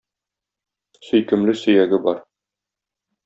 [1.09, 2.25] Сөйкемле сөяге бар.